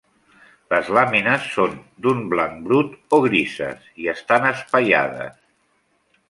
[0.73, 5.39] Les làmines són d'un blanc brut o grises i estan espaiades.